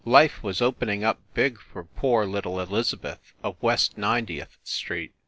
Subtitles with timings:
[0.03, 5.13] Life was opening up big for poor little Elizabeth of West Ninetieth Street.